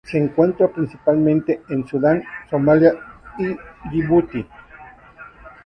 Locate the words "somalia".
2.49-2.95